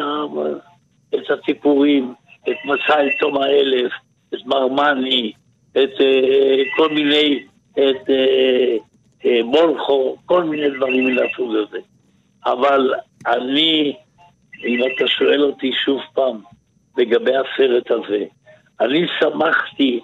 את 1.15 1.31
הסיפורים, 1.31 2.13
את 2.49 2.55
מסע 2.65 2.99
אל 2.99 3.09
תום 3.19 3.37
האלף, 3.37 3.91
את 4.33 4.45
מרמני, 4.45 5.31
את 5.71 5.93
uh, 5.93 6.77
כל 6.77 6.89
מיני 6.93 7.43
את 7.79 8.09
אה, 8.09 8.77
אה, 9.25 9.43
מולכו, 9.43 10.15
כל 10.25 10.43
מיני 10.43 10.69
דברים 10.69 11.05
מן 11.05 11.17
הסוג 11.23 11.55
הזה. 11.55 11.77
אבל 12.51 12.93
אני, 13.27 13.95
אם 14.65 14.79
אתה 14.83 15.07
שואל 15.07 15.43
אותי 15.43 15.71
שוב 15.85 16.01
פעם 16.13 16.41
לגבי 16.97 17.31
הסרט 17.35 17.91
הזה, 17.91 18.23
אני 18.81 19.05
שמחתי 19.19 19.99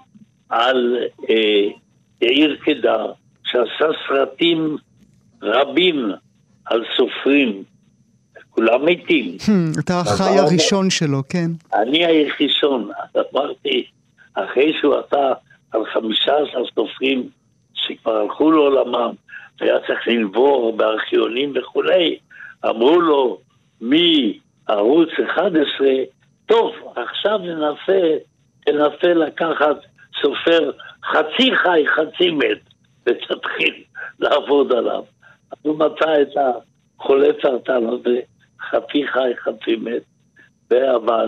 על 0.49 0.97
אה, 1.29 1.69
יאיר 2.21 2.57
קדר, 2.65 3.11
שעשה 3.43 3.85
סרטים 4.07 4.77
רבים 5.41 6.11
על 6.65 6.83
סופרים. 6.97 7.63
כולם 8.49 8.85
מתים. 8.85 9.37
Hmm, 9.39 9.79
אתה 9.79 9.99
החי 9.99 10.37
הראשון 10.39 10.89
שלו, 10.89 11.23
כן. 11.29 11.51
אני 11.73 12.05
הראשון. 12.05 12.89
אמרתי, 13.33 13.85
אחרי 14.33 14.73
שהוא 14.81 14.95
עשה 14.95 15.33
על 15.71 15.85
חמישה 15.93 16.31
עשר 16.37 16.65
סופרים 16.75 17.29
שכבר 17.73 18.15
הלכו 18.15 18.51
לעולמם, 18.51 19.11
והיה 19.61 19.79
צריך 19.87 20.07
לנבור 20.07 20.77
בארכיונים 20.77 21.53
וכולי, 21.55 22.17
אמרו 22.65 23.01
לו 23.01 23.39
מערוץ 23.81 25.09
11 25.31 25.87
טוב, 26.45 26.71
עכשיו 26.95 27.37
ננסה, 27.37 28.17
ננסה 28.67 29.13
לקחת 29.13 29.77
סופר 30.21 30.71
חצי 31.05 31.55
חי, 31.55 31.83
חצי 31.95 32.31
מת, 32.31 32.59
ותתחיל 33.05 33.83
לעבוד 34.19 34.73
עליו. 34.73 35.03
אז 35.51 35.57
הוא 35.61 35.79
מצא 35.79 36.21
את 36.21 36.27
החולה 36.99 37.27
סרטן 37.41 37.85
הזה, 37.87 38.19
חצי 38.69 39.07
חי, 39.07 39.31
חצי 39.43 39.75
מת, 39.75 40.03
ועבד. 40.71 41.27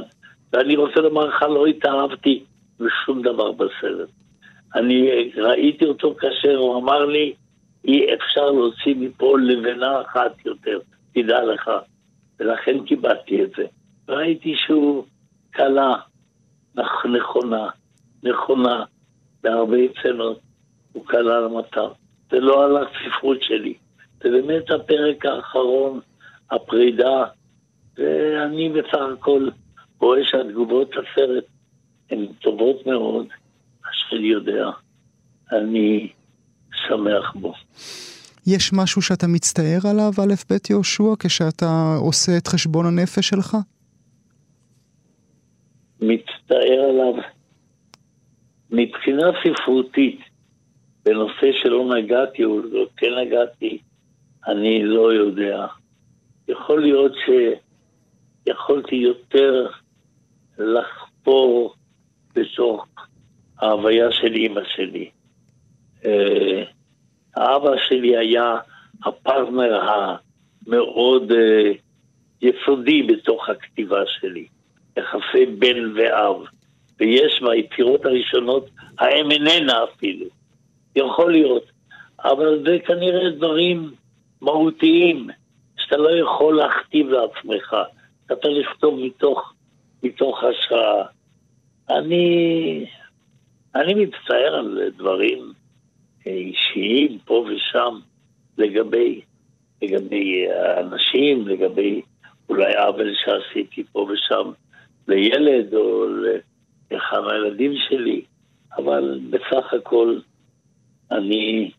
ואני 0.54 0.75
רוצה 0.75 1.01
לומר 1.01 1.25
לך, 1.25 1.42
לא 1.42 1.65
התאהבתי 1.65 2.44
בשום 2.80 3.22
דבר 3.22 3.51
בסרט. 3.51 4.10
אני 4.75 5.32
ראיתי 5.38 5.86
אותו 5.86 6.15
כאשר 6.20 6.58
הוא 6.58 6.77
אמר 6.77 7.06
לי, 7.06 7.34
אי 7.86 8.13
אפשר 8.13 8.46
להוציא 8.46 8.96
מפה 8.98 9.38
לבנה 9.39 10.01
אחת 10.01 10.46
יותר, 10.46 10.80
תדע 11.15 11.43
לך. 11.43 11.72
ולכן 12.39 12.86
קיבלתי 12.86 13.43
את 13.43 13.50
זה. 13.57 13.65
ראיתי 14.10 14.55
שהוא 14.65 15.05
קלה, 15.51 15.95
נכונה, 17.05 17.69
נכונה, 18.24 18.84
בהרבה 19.43 19.77
צנות, 20.03 20.39
הוא 20.93 21.05
קלה 21.05 21.39
למטר. 21.41 21.91
זה 22.31 22.39
לא 22.39 22.65
על 22.65 22.77
הספרות 22.77 23.38
שלי, 23.41 23.74
זה 24.24 24.29
באמת 24.29 24.72
הפרק 24.72 25.25
האחרון, 25.25 26.00
הפרידה, 26.51 27.24
ואני 27.98 28.69
בסך 28.69 29.01
הכל 29.13 29.50
רואה 30.00 30.19
שהתגובות 30.24 30.89
לסרט 30.95 31.45
הן 32.10 32.25
טובות 32.41 32.86
מאוד, 32.86 33.27
השני 33.89 34.27
יודע, 34.27 34.69
אני 35.51 36.12
שמח 36.88 37.34
בו. 37.36 37.53
יש 38.47 38.73
משהו 38.73 39.01
שאתה 39.01 39.27
מצטער 39.27 39.79
עליו, 39.91 40.11
א' 40.23 40.33
ב' 40.49 40.57
יהושע, 40.69 41.13
כשאתה 41.19 41.95
עושה 41.99 42.37
את 42.37 42.47
חשבון 42.47 42.85
הנפש 42.85 43.29
שלך? 43.29 43.57
מצטער 46.01 46.81
עליו. 46.89 47.13
מבחינה 48.71 49.23
ספרותית, 49.43 50.19
בנושא 51.05 51.47
שלא 51.63 51.95
נגעתי 51.95 52.43
או 52.43 52.59
לא 52.59 52.85
כן 52.97 53.11
נגעתי, 53.25 53.77
אני 54.47 54.83
לא 54.83 55.13
יודע. 55.13 55.67
יכול 56.47 56.81
להיות 56.81 57.11
שיכולתי 58.45 58.95
יותר 58.95 59.67
לחפור 60.57 61.75
בתוך 62.35 62.85
ההוויה 63.59 64.11
של 64.11 64.33
אימא 64.33 64.61
שלי. 64.75 65.09
אה, 66.05 66.63
האבא 67.36 67.72
שלי 67.88 68.18
היה 68.18 68.58
הפרטנר 69.06 69.82
המאוד 69.82 71.32
אה, 71.32 71.72
יסודי 72.42 73.04
בתוך 73.04 73.50
הכתיבה 73.50 74.01
שלי, 74.08 74.48
יחסי 74.98 75.46
בן 75.46 75.92
ואב. 75.96 76.36
ויש 77.00 77.42
ביצירות 77.42 78.06
הראשונות, 78.06 78.70
האם 79.00 79.32
איננה 79.32 79.84
אפילו. 79.84 80.25
יכול 80.96 81.32
להיות. 81.32 81.63
אבל 82.24 82.63
זה 82.65 82.77
כנראה 82.86 83.30
דברים 83.30 83.92
מהותיים, 84.42 85.27
שאתה 85.77 85.98
לא 85.98 86.10
יכול 86.10 86.58
להכתיב 86.58 87.08
לעצמך. 87.10 87.75
אתה 88.25 88.36
צריך 88.36 88.70
לכתוב 88.72 89.00
מתוך, 89.00 89.54
מתוך 90.04 90.44
השראה. 90.44 91.06
אני, 91.89 92.86
אני 93.75 93.94
מצטער 93.94 94.56
על 94.56 94.80
דברים 94.98 95.54
אישיים 96.25 97.20
פה 97.25 97.46
ושם 97.48 98.00
לגבי, 98.58 99.22
לגבי 99.82 100.48
האנשים, 100.51 101.48
לגבי 101.48 102.01
אולי 102.50 102.75
עוול 102.75 103.13
שעשיתי 103.25 103.84
פה 103.84 104.00
ושם 104.00 104.51
לילד 105.08 105.74
או 105.74 106.05
לאחד 106.91 107.20
מהילדים 107.20 107.74
שלי, 107.89 108.22
אבל 108.77 109.20
בסך 109.29 109.74
הכל 109.74 110.20
אני, 111.12 111.72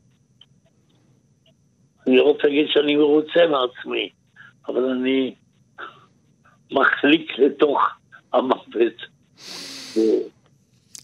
אני 2.06 2.16
לא 2.16 2.22
רוצה 2.22 2.42
להגיד 2.42 2.66
שאני 2.68 2.96
מרוצה 2.96 3.40
מעצמי, 3.50 4.10
אבל 4.68 4.84
אני 4.90 5.34
מחליק 6.72 7.38
לתוך 7.38 7.78
המוות. 8.32 9.02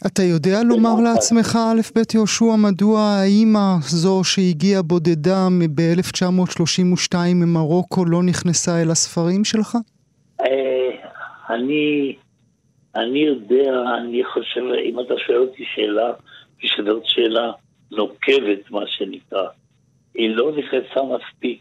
אתה 0.06 0.22
יודע 0.22 0.62
לומר 0.62 1.00
לעצמך, 1.04 1.56
א' 1.56 1.80
ב' 1.98 2.02
יהושע, 2.14 2.56
מדוע 2.58 3.00
האימא 3.00 3.74
זו 3.80 4.24
שהגיעה 4.24 4.82
בודדה 4.82 5.48
ב-1932 5.74 7.16
ממרוקו 7.34 8.04
לא 8.04 8.22
נכנסה 8.22 8.82
אל 8.82 8.90
הספרים 8.90 9.44
שלך? 9.44 9.76
אה, 10.40 10.90
אני, 11.50 12.16
אני 12.94 13.18
יודע, 13.18 13.72
אני 13.98 14.24
חושב, 14.24 14.60
אם 14.84 15.00
אתה 15.00 15.14
שואל 15.26 15.38
אותי 15.38 15.64
שאלה, 15.74 16.12
שזאת 16.58 17.02
שאלה 17.04 17.52
נוקבת, 17.90 18.70
מה 18.70 18.82
שנקרא, 18.86 19.46
היא 20.14 20.30
לא 20.30 20.52
נכנסה 20.56 21.00
מספיק, 21.02 21.60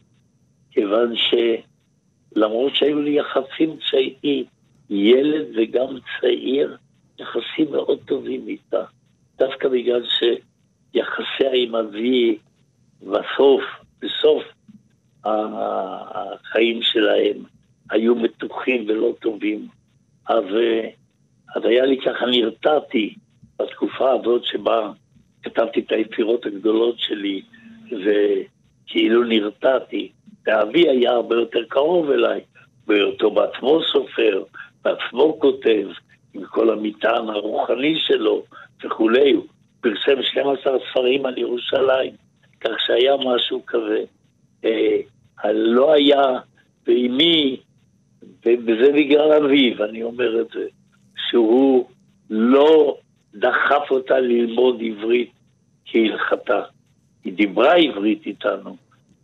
כיוון 0.71 1.13
שלמרות 1.15 2.75
שהיו 2.75 3.01
לי 3.01 3.19
יחסים 3.19 3.77
כשהייתי 3.77 4.45
ילד 4.89 5.45
וגם 5.55 5.87
צעיר, 6.21 6.77
יחסים 7.21 7.71
מאוד 7.71 7.99
טובים 8.05 8.47
איתה, 8.47 8.83
דווקא 9.37 9.67
בגלל 9.67 10.03
שיחסיה 10.05 11.51
עם 11.53 11.75
אבי 11.75 12.37
בסוף, 13.01 13.63
בסוף 14.01 14.43
החיים 15.23 16.81
שלהם 16.81 17.37
היו 17.89 18.15
מתוחים 18.15 18.85
ולא 18.87 19.13
טובים. 19.19 19.67
אז, 20.27 20.43
אז 21.55 21.65
היה 21.65 21.85
לי 21.85 21.97
ככה, 22.05 22.25
נרתעתי 22.25 23.15
בתקופה 23.59 24.11
הזאת 24.11 24.45
שבה 24.45 24.91
כתבתי 25.43 25.79
את 25.79 25.91
היצירות 25.91 26.45
הגדולות 26.45 26.99
שלי, 26.99 27.41
וכאילו 27.85 29.23
נרתעתי. 29.23 30.11
ואבי 30.45 30.89
היה 30.89 31.11
הרבה 31.11 31.35
יותר 31.35 31.63
קרוב 31.69 32.09
אליי, 32.11 32.41
בהיותו 32.87 33.31
בעצמו 33.31 33.79
סופר, 33.93 34.43
בעצמו 34.83 35.39
כותב, 35.39 35.87
עם 36.33 36.45
כל 36.45 36.69
המטען 36.69 37.29
הרוחני 37.29 37.99
שלו 37.99 38.43
וכולי. 38.85 39.31
הוא 39.31 39.45
פרסם 39.81 40.21
12 40.21 40.77
ספרים 40.91 41.25
על 41.25 41.37
ירושלים, 41.37 42.13
כך 42.59 42.71
שהיה 42.85 43.13
משהו 43.17 43.65
כזה. 43.65 44.03
אה, 44.65 44.97
לא 45.53 45.93
היה, 45.93 46.39
ואימי, 46.87 47.57
וזה 48.45 48.91
בגלל 48.93 49.31
אביו, 49.31 49.83
אני 49.83 50.03
אומר 50.03 50.41
את 50.41 50.47
זה, 50.53 50.67
שהוא 51.29 51.89
לא 52.29 52.97
דחף 53.33 53.91
אותה 53.91 54.19
ללמוד 54.19 54.81
עברית 54.81 55.31
כהלכתה. 55.85 56.61
היא 57.23 57.33
דיברה 57.33 57.75
עברית 57.75 58.25
איתנו, 58.25 58.77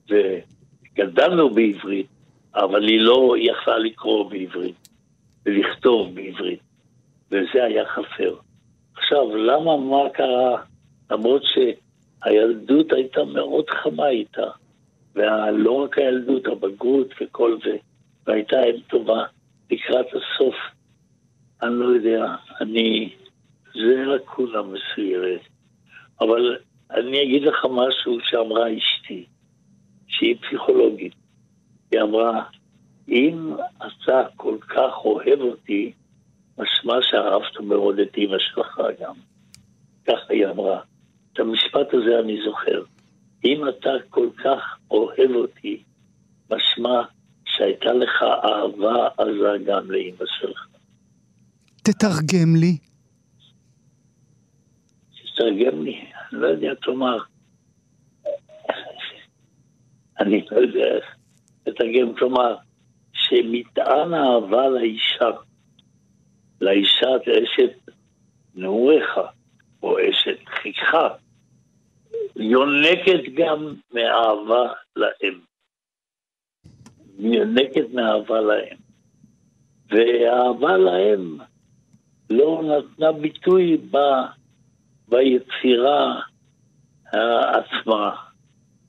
וגדלנו 0.09 1.49
בעברית, 1.49 2.07
אבל 2.55 2.87
היא 2.87 2.99
לא 2.99 3.35
יכלה 3.37 3.77
לקרוא 3.77 4.29
בעברית 4.29 4.89
ולכתוב 5.45 6.15
בעברית. 6.15 6.66
וזה 7.31 7.63
היה 7.63 7.85
חסר. 7.85 8.35
עכשיו, 8.97 9.35
למה, 9.35 9.77
מה 9.77 10.09
קרה? 10.13 10.61
למרות 11.11 11.41
שהילדות 11.43 12.93
הייתה 12.93 13.23
מאוד 13.23 13.69
חמה 13.69 14.09
איתה, 14.09 14.47
ולא 15.15 15.71
רק 15.71 15.97
הילדות, 15.97 16.47
הבגרות 16.47 17.07
וכל 17.21 17.57
זה, 17.63 17.77
והייתה 18.27 18.63
אם 18.63 18.81
טובה 18.89 19.23
לקראת 19.71 20.07
הסוף. 20.07 20.55
אני 21.61 21.73
לא 21.73 21.85
יודע, 21.85 22.35
אני... 22.61 23.09
זה 23.73 24.05
לקונה 24.05 24.61
מסוימת. 24.61 25.41
אבל 26.21 26.57
אני 26.91 27.23
אגיד 27.23 27.43
לך 27.43 27.65
משהו 27.71 28.17
שאמרה 28.23 28.77
אשתי, 28.77 29.25
שהיא 30.07 30.35
פסיכולוגית. 30.41 31.13
היא 31.91 32.01
אמרה, 32.01 32.43
אם 33.09 33.53
אתה 33.77 34.23
כל 34.35 34.57
כך 34.69 34.93
אוהב 35.05 35.41
אותי, 35.41 35.91
משמע 36.57 36.93
שאהבת 37.01 37.59
מאוד 37.59 37.99
את 37.99 38.17
אימא 38.17 38.37
שלך 38.39 38.81
גם. 39.01 39.15
ככה 40.07 40.33
היא 40.33 40.47
אמרה. 40.47 40.81
את 41.33 41.39
המשפט 41.39 41.93
הזה 41.93 42.19
אני 42.19 42.37
זוכר. 42.45 42.83
אם 43.45 43.69
אתה 43.69 43.89
כל 44.09 44.29
כך 44.43 44.77
אוהב 44.91 45.31
אותי, 45.35 45.83
משמע 46.51 47.01
שהייתה 47.45 47.93
לך 47.93 48.23
אהבה 48.23 49.07
עזה 49.17 49.63
גם 49.65 49.91
לאימא 49.91 50.25
שלך. 50.39 50.67
תתרגם 51.83 52.55
לי. 52.55 52.77
תתרגם 55.11 55.83
לי, 55.83 56.05
אני 56.31 56.41
לא 56.41 56.47
יודע, 56.47 56.73
תאמר. 56.73 57.17
אני 60.19 60.45
לא 60.51 60.57
יודע 60.57 60.85
איך 60.95 61.05
לתרגם, 61.67 62.15
כלומר, 62.15 62.55
שמטען 63.13 64.13
אהבה 64.13 64.69
לאישה 64.69 65.29
לאישה 66.67 67.07
כאשת 67.25 67.91
נעוריך, 68.55 69.19
או 69.83 69.97
אשת 70.09 70.37
חיכך, 70.45 70.95
יונקת 72.35 73.33
גם 73.33 73.75
מאהבה 73.93 74.73
להם. 74.95 75.39
יונקת 77.19 77.93
מאהבה 77.93 78.41
להם. 78.41 78.77
והאהבה 79.89 80.77
להם 80.77 81.37
לא 82.29 82.61
נתנה 82.63 83.11
ביטוי 83.11 83.77
ב, 83.91 83.97
ביצירה 85.07 86.21
עצמה. 87.53 88.15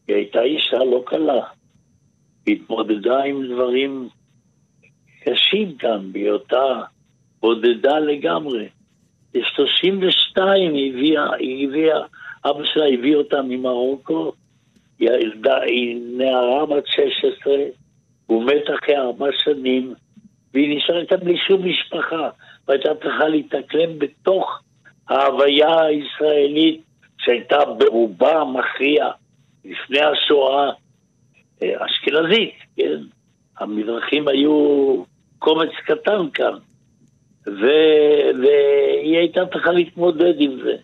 היא 0.09 0.17
הייתה 0.17 0.43
אישה 0.43 0.79
לא 0.79 1.03
קלה. 1.07 1.47
היא 2.47 2.57
התמודדה 2.57 3.23
עם 3.23 3.47
דברים 3.55 4.09
קשים 5.25 5.79
כאן, 5.79 6.13
בהיותה 6.13 6.83
בודדה 7.41 7.99
לגמרי. 7.99 8.69
ב-32 9.35 10.43
היא 10.43 10.93
הביאה, 10.93 11.35
היא 11.35 11.69
הביאה, 11.69 12.01
אבא 12.45 12.65
שלה 12.65 12.87
הביא 12.87 13.17
אותה 13.17 13.43
ממרוקו, 13.43 14.33
היא, 14.99 15.11
ילדה, 15.11 15.61
היא 15.61 16.01
נערה 16.17 16.67
בת 16.67 16.87
16, 16.87 17.55
הוא 18.27 18.45
מת 18.45 18.65
אחרי 18.79 18.97
ארבע 18.97 19.27
שנים, 19.45 19.95
והיא 20.55 20.77
נשארת 20.77 21.13
בלי 21.13 21.39
שום 21.49 21.69
משפחה, 21.69 22.31
והייתה 22.69 22.95
צריכה 23.03 23.29
להתאקלם 23.29 23.99
בתוך 23.99 24.63
ההוויה 25.09 25.81
הישראלית 25.83 26.83
שהייתה 27.19 27.65
ברובה 27.65 28.41
המכריע 28.41 29.11
לפני 29.65 30.01
השואה 30.01 30.71
אה, 31.63 31.87
אשכנזית, 31.87 32.55
כן? 32.77 33.01
המזרחים 33.59 34.29
היו 34.29 35.05
קומץ 35.39 35.71
קטן 35.85 36.31
כאן, 36.35 36.53
ו... 37.61 37.67
והיא 38.43 39.19
הייתה 39.19 39.41
צריכה 39.53 39.71
להתמודד 39.71 40.35
עם 40.39 40.59
זה. 40.65 40.77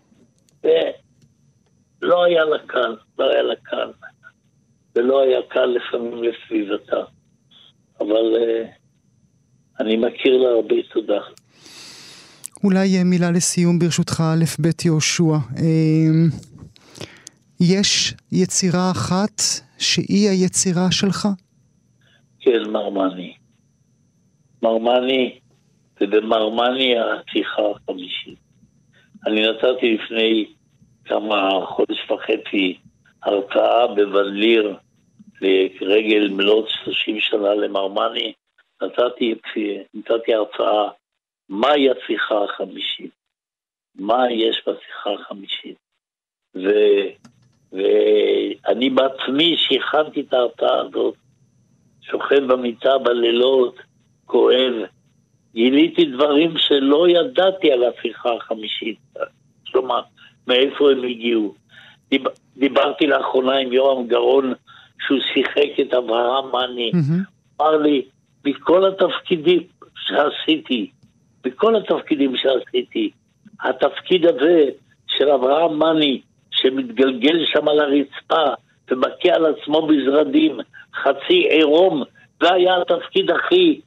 ולא 2.03 2.24
היה 2.24 2.44
לה 2.44 2.59
קל, 2.66 2.96
לא 3.18 3.31
היה 3.31 3.42
לה 3.42 3.55
קל. 3.62 3.90
ולא 4.96 5.20
היה 5.20 5.38
קל 5.48 5.66
לפעמים 5.66 6.22
לסביבתה. 6.22 7.00
אבל 8.00 8.35
uh, 8.35 8.68
אני 9.81 9.96
מכיר 9.96 10.37
לה 10.37 10.48
הרבה 10.48 10.74
תודה. 10.92 11.20
אולי 12.64 12.98
אה, 12.98 13.05
מילה 13.05 13.31
לסיום 13.31 13.79
ברשותך, 13.79 14.20
א' 14.20 14.44
ב' 14.62 14.68
יהושע. 14.85 15.37
אמ, 15.61 16.29
יש 17.61 18.14
יצירה 18.33 18.90
אחת 18.90 19.42
שהיא 19.79 20.31
היצירה 20.31 20.90
שלך? 20.90 21.29
כן, 22.40 22.62
מרמני. 22.72 23.35
מרמני, 24.62 25.38
ובמרמני 26.00 26.94
השיחה 26.98 27.62
החמישית. 27.70 28.38
אני 29.26 29.42
נתתי 29.48 29.94
לפני 29.94 30.46
כמה 31.04 31.66
חודש 31.66 32.11
וחצי 32.11 32.78
הרצאה 33.22 33.87
בוונליר 33.87 34.76
לרגל 35.80 36.28
מלאת 36.28 36.64
30 36.85 37.20
שנה 37.20 37.54
למרמני. 37.54 38.33
נתתי, 38.83 39.35
נתתי 39.94 40.35
הרצאה 40.35 40.90
מהי 41.48 41.90
השיחה 41.90 42.44
החמישית, 42.44 43.11
מה 43.94 44.30
יש 44.30 44.62
בשיחה 44.66 45.11
החמישית. 45.11 45.76
ו, 46.54 46.68
ואני 47.72 48.90
בעצמי, 48.90 49.57
שהכנתי 49.57 50.20
את 50.20 50.33
ההרצאה 50.33 50.80
הזאת, 50.80 51.14
שוכב 52.02 52.52
במיטה 52.52 52.98
בלילות, 52.98 53.76
כואב, 54.26 54.72
גיליתי 55.54 56.04
דברים 56.04 56.54
שלא 56.56 57.08
ידעתי 57.08 57.72
על 57.72 57.84
השיחה 57.84 58.28
החמישית. 58.32 58.98
כלומר, 59.72 60.00
מאיפה 60.46 60.90
הם 60.90 61.04
הגיעו. 61.04 61.54
דיב, 62.10 62.22
דיברתי 62.56 63.06
לאחרונה 63.06 63.56
עם 63.56 63.72
יורם 63.72 64.06
גרון, 64.06 64.52
שהוא 65.06 65.18
שיחק 65.34 65.80
את 65.80 65.94
אברהם 65.94 66.52
מאני. 66.52 66.90
Mm-hmm. 66.94 67.60
אמר 67.60 67.76
לי, 67.76 68.02
מכל 68.44 68.84
התפקידים 68.86 69.62
שעשיתי, 69.96 70.90
בכל 71.44 71.76
התפקידים 71.76 72.36
שעשיתי, 72.36 73.10
התפקיד 73.62 74.26
הזה 74.26 74.68
של 75.06 75.28
אברהם 75.28 75.78
מאני, 75.78 76.20
שמתגלגל 76.50 77.44
שם 77.46 77.68
על 77.68 77.80
הרצפה 77.80 78.54
ומכה 78.90 79.34
על 79.34 79.46
עצמו 79.46 79.86
בזרדים, 79.86 80.58
חצי 80.94 81.48
עירום, 81.50 82.02
זה 82.42 82.52
היה 82.52 82.76
התפקיד 82.82 83.30
הכי 83.30 83.80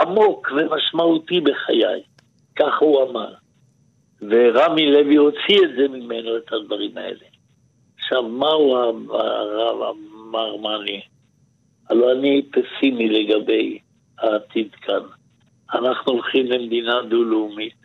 עמוק 0.00 0.52
ומשמעותי 0.56 1.40
בחיי. 1.40 2.02
כך 2.56 2.78
הוא 2.80 3.02
אמר. 3.02 3.34
ורמי 4.22 4.90
לוי 4.90 5.16
הוציא 5.16 5.64
את 5.64 5.70
זה 5.76 5.88
ממנו, 5.88 6.36
את 6.36 6.52
הדברים 6.52 6.98
האלה. 6.98 7.26
עכשיו, 7.98 8.22
מהו 8.22 8.76
הרב 9.10 9.96
אמר 10.28 10.56
מאני? 10.56 11.00
הלוא 11.90 12.12
אני 12.12 12.42
פסימי 12.42 13.08
לגבי 13.08 13.78
העתיד 14.18 14.74
כאן. 14.74 15.02
אנחנו 15.74 16.12
הולכים 16.12 16.46
למדינה 16.46 17.02
דו-לאומית. 17.08 17.80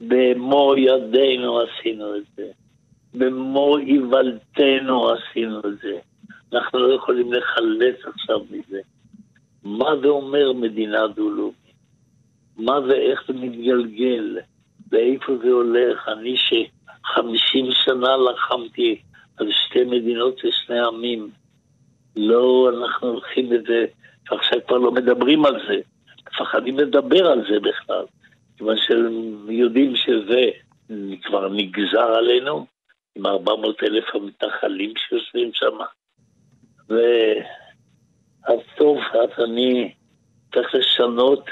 במו 0.00 0.74
ידינו 0.76 1.60
עשינו 1.60 2.16
את 2.16 2.22
זה. 2.36 2.50
במו 3.14 3.78
איוולתנו 3.78 5.10
עשינו 5.10 5.58
את 5.58 5.78
זה. 5.82 5.98
אנחנו 6.52 6.78
לא 6.78 6.94
יכולים 6.94 7.32
לחלץ 7.32 7.96
עכשיו 8.04 8.40
מזה. 8.50 8.80
מה 9.64 9.96
זה 10.02 10.08
אומר 10.08 10.52
מדינה 10.52 11.06
דו-לאומית? 11.06 11.54
מה 12.56 12.80
זה, 12.88 12.94
איך 12.94 13.24
זה 13.26 13.32
מתגלגל? 13.32 14.38
לאיפה 14.92 15.32
זה 15.42 15.50
הולך? 15.50 16.08
אני 16.08 16.36
שחמישים 16.36 17.66
שנה 17.72 18.16
לחמתי 18.16 19.00
על 19.36 19.52
שתי 19.52 19.84
מדינות 19.84 20.40
ושני 20.44 20.80
עמים. 20.80 21.30
לא, 22.16 22.70
אנחנו 22.78 23.08
הולכים 23.08 23.52
לזה, 23.52 23.84
ועכשיו 24.30 24.58
כבר 24.66 24.78
לא 24.78 24.92
מדברים 24.92 25.46
על 25.46 25.56
זה. 25.68 25.80
מפחדים 26.26 26.78
לדבר 26.78 27.26
על 27.26 27.42
זה 27.50 27.60
בכלל, 27.60 28.04
כיוון 28.56 28.76
שהם 28.76 29.50
יודעים 29.50 29.96
שזה 29.96 30.50
כבר 31.22 31.48
נגזר 31.48 32.12
עלינו, 32.18 32.66
עם 33.16 33.26
400 33.26 33.82
אלף 33.82 34.04
המתנחלים 34.14 34.92
שיושבים 34.96 35.50
שם. 35.52 35.78
ואז 38.48 38.58
טוב, 38.76 38.98
אז 38.98 39.44
אני 39.44 39.92
צריך 40.54 40.74
לשנות 40.74 41.44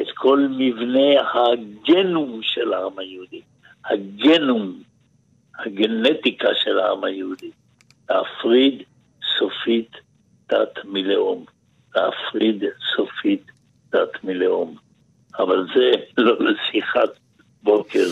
את 0.00 0.06
כל 0.14 0.46
מבנה 0.50 1.30
הגנום 1.34 2.40
של 2.42 2.72
העם 2.72 2.98
היהודי. 2.98 3.40
הגנום, 3.84 4.82
הגנטיקה 5.58 6.48
של 6.64 6.78
העם 6.78 7.04
היהודי. 7.04 7.50
להפריד 8.10 8.82
סופית 9.38 9.90
דת 10.48 10.84
מלאום. 10.84 11.44
להפריד 11.96 12.64
סופית 12.96 13.42
דת 13.92 14.24
מלאום. 14.24 14.76
אבל 15.38 15.66
זה 15.74 15.90
לא 16.18 16.36
לשיחת 16.40 17.10
בוקר. 17.62 18.06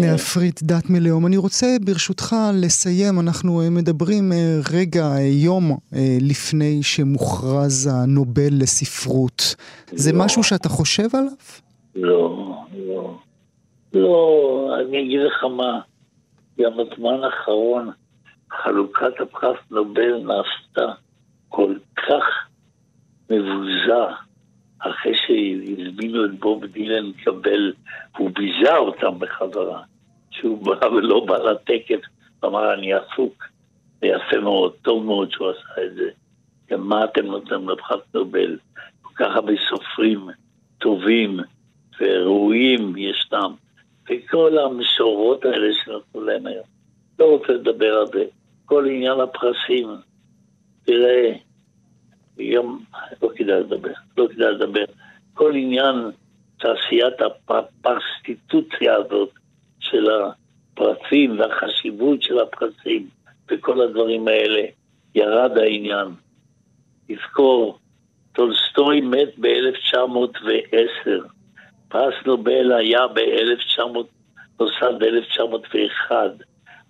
להפריט 0.00 0.60
דת 0.62 0.90
מלאום. 0.90 1.26
אני 1.26 1.36
רוצה 1.36 1.66
ברשותך 1.84 2.36
לסיים, 2.62 3.20
אנחנו 3.20 3.60
אה, 3.60 3.70
מדברים 3.70 4.32
אה, 4.32 4.58
רגע, 4.72 5.04
אה, 5.04 5.20
יום 5.20 5.76
לפני 6.20 6.82
שמוכרז 6.82 7.90
הנובל 7.92 8.52
לספרות. 8.60 9.54
זה 9.92 10.12
לא. 10.12 10.18
משהו 10.24 10.42
שאתה 10.42 10.68
חושב 10.68 11.08
עליו? 11.14 11.32
לא, 11.94 12.54
לא. 12.86 13.18
לא, 13.94 14.76
אני 14.80 15.02
אגיד 15.02 15.20
לך 15.20 15.44
מה, 15.44 15.80
גם 16.60 16.72
בזמן 16.72 17.24
האחרון 17.24 17.90
חלוקת 18.50 19.20
הפרס 19.20 19.56
נובל 19.70 20.18
נעשתה 20.18 20.92
כל 21.48 21.74
כך 21.96 22.24
מבוזה. 23.30 24.04
אחרי 24.82 25.12
שהזמינו 25.14 26.24
את 26.24 26.40
בוב 26.40 26.64
דילן 26.64 27.06
לקבל, 27.06 27.72
הוא 28.16 28.30
ביזה 28.34 28.76
אותם 28.76 29.18
בחזרה. 29.18 29.82
שהוא 30.30 30.64
בא 30.64 30.86
ולא 30.86 31.24
בא 31.26 31.38
לטקס, 31.38 32.08
אמר, 32.44 32.74
אני 32.74 32.92
עסוק. 32.92 33.44
זה 34.00 34.06
יפה 34.06 34.40
מאוד, 34.40 34.72
טוב 34.82 35.04
מאוד 35.04 35.30
שהוא 35.30 35.50
עשה 35.50 35.84
את 35.86 35.94
זה. 35.94 36.10
גם 36.70 36.88
מה 36.88 37.04
אתם 37.04 37.26
נותנים 37.26 37.68
לפרס 37.68 38.00
נובל? 38.14 38.58
כל 39.02 39.14
כך 39.14 39.36
הרבה 39.36 39.52
סופרים 39.68 40.28
טובים 40.78 41.40
וראויים 42.00 42.96
ישנם. 42.96 43.54
וכל 44.10 44.58
המשורות 44.58 45.44
האלה 45.44 45.74
שנתנו 45.74 46.20
להם 46.20 46.46
היום. 46.46 46.64
לא 47.18 47.24
רוצה 47.24 47.52
לדבר 47.52 47.94
על 47.94 48.06
זה. 48.06 48.24
כל 48.64 48.86
עניין 48.86 49.20
הפרסים. 49.20 49.88
תראה, 50.84 51.32
יום, 52.38 52.84
לא 53.22 53.28
כדאי 53.36 53.60
לדבר, 53.60 53.92
לא 54.16 54.26
כדאי 54.34 54.52
לדבר. 54.52 54.84
כל 55.34 55.54
עניין 55.54 55.96
תעשיית 56.58 57.14
הפרוסטיטוציה 57.48 58.94
הזאת 58.94 59.30
של 59.80 60.06
הפרסים 60.10 61.38
והחשיבות 61.38 62.22
של 62.22 62.38
הפרסים 62.38 63.08
וכל 63.50 63.80
הדברים 63.80 64.28
האלה, 64.28 64.62
ירד 65.14 65.58
העניין. 65.58 66.08
תזכור, 67.08 67.78
טולסטוי 68.32 69.00
מת 69.00 69.38
ב-1910, 69.38 71.10
פרס 71.88 72.14
נובל 72.26 72.72
היה 72.72 73.06
ב-1900, 73.14 73.82
נוסד 74.60 74.98
ב-1901, 74.98 76.12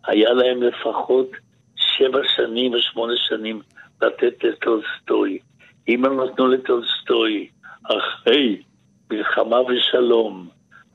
היה 0.07 0.33
להם 0.33 0.63
לפחות 0.63 1.31
שבע 1.77 2.21
שנים 2.37 2.73
ושמונה 2.73 3.13
שנים 3.17 3.61
לתת 4.03 4.45
לטולסטוי. 4.45 5.39
אם 5.89 6.05
הם 6.05 6.21
נתנו 6.21 6.49
לטולסטוי 6.49 7.49
אחרי 7.85 8.63
מלחמה 9.11 9.61
ושלום, 9.61 10.49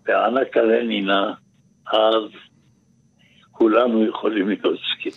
ואנה 0.06 0.46
קרנינה, 0.46 1.34
אז 1.94 2.24
כולנו 3.52 4.06
יכולים 4.06 4.48
להיות 4.48 4.62
זקנים. 4.62 5.14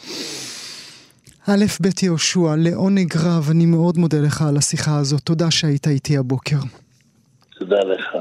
א' 1.49 1.65
ב' 1.83 2.03
יהושע, 2.03 2.55
לעונג 2.59 3.17
רב, 3.17 3.51
אני 3.51 3.67
מאוד 3.67 3.99
מודה 3.99 4.19
לך 4.27 4.43
על 4.43 4.57
השיחה 4.57 4.99
הזאת. 4.99 5.21
תודה 5.21 5.51
שהיית 5.51 5.87
איתי 5.87 6.17
הבוקר. 6.17 6.57
תודה 7.59 7.81
לך. 7.81 8.17